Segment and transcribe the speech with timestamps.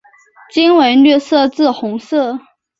[0.51, 2.39] 茎为绿色至红色。